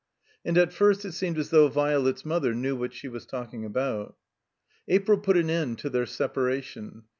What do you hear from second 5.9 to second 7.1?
their separation.